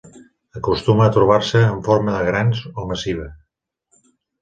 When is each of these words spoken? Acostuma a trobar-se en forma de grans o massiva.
Acostuma 0.59 1.05
a 1.09 1.11
trobar-se 1.17 1.63
en 1.67 1.85
forma 1.91 2.17
de 2.17 2.25
grans 2.33 2.67
o 2.85 2.91
massiva. 2.93 3.33